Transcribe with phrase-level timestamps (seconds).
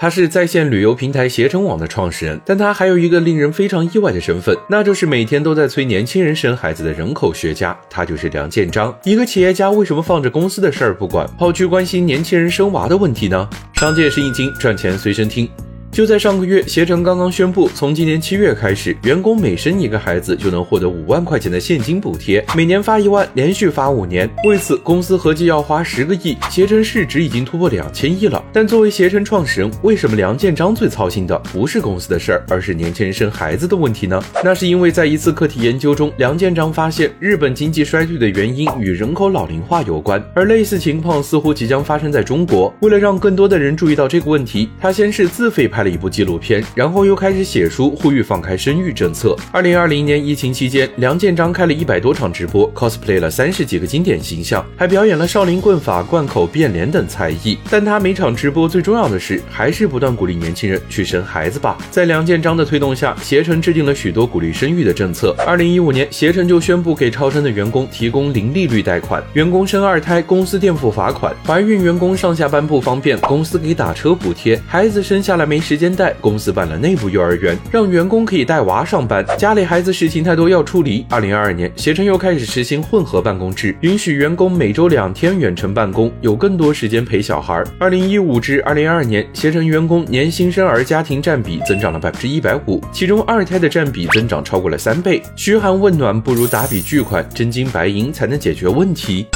[0.00, 7.76] 他是在线旅游平台携程网的创始人，但他还有一个令人非常意外的身份，那就是每天都在催年轻人生孩子的人口学家。
[7.90, 8.96] 他就是梁建章。
[9.02, 13.50] 一个企业家为什么放着公司的事儿不管，跑去关心年轻人生娃的问题呢？
[13.74, 15.50] 商界是一经，赚钱随身听。
[15.98, 24.30] 就在上个月，携程刚刚宣布，从今年七月开始，员工每生一个孩子就能获得五万块钱的现金补贴，每年发一万，连续发五年。
[24.44, 28.40] 为此，公司合计要花十个亿，携程市值已经突破两千亿了。
[28.52, 34.22] 但作为携程创始人，为什么梁建章最操心的不是公司的事儿，而是年轻人生孩子的问题呢？
[34.44, 42.72] 那是因为在一次课题研究中，梁建章发现日本经济衰退的原因与人口老龄化有关，而类似情况似乎即将发生在中国。
[42.82, 49.34] 为了让更多的人注意到这个问题，他先是自费拍了一部纪录片，然后又开始写书，呼吁放开生育政策。
[49.50, 57.56] 二零二零年疫情期间，梁建章开了一百多场直播，cosplay 了三十几个经典形象，还表演了少林棍法、贯口、变脸等才艺。
[57.70, 61.78] 但他每场直播最重要的是，还是不断鼓励年轻人去生孩子吧。
[61.90, 65.34] 在梁建章的推动下，携程制定了许多鼓励生育的政策。
[65.46, 75.77] 二零一五年，携程就宣布给超生的员工提供零利率贷款，员工生二胎，公司垫付罚款；怀孕员工上下班不方便，公司给打车补贴；孩子生下来没时。
[75.78, 79.24] 间带公司办了内部幼儿园，让员工可以带娃上班。
[79.38, 81.06] 家里孩子事情太多要处理。
[81.08, 87.62] 二零二二年，携程又开始实行混合办公制，允许员工每周两天远程办公，有更多时间陪小孩。
[87.78, 95.22] 二零一五至二零二二年，携程员工年新生儿家庭占比增长了百分之一百五，其中二胎的占比增长超过了三倍。
[95.36, 99.26] 嘘寒问暖不如打笔巨款，真金白银才能解决问题。